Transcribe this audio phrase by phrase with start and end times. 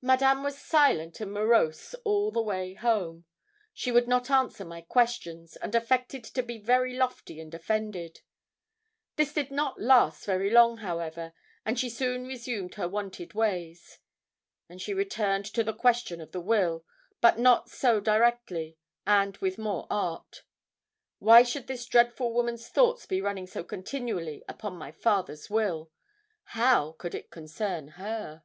[0.00, 3.24] Madame was silent and morose all the way home.
[3.74, 8.20] She would not answer my questions, and affected to be very lofty and offended.
[9.16, 11.32] This did not last very long, however,
[11.66, 13.98] and she soon resumed her wonted ways.
[14.68, 16.84] And she returned to the question of the will,
[17.20, 20.44] but not so directly, and with more art.
[21.18, 25.90] Why should this dreadful woman's thoughts be running so continually upon my father's will?
[26.44, 28.44] How could it concern her?